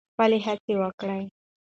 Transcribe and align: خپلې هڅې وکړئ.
خپلې 0.13 0.37
هڅې 0.45 0.73
وکړئ. 0.81 1.23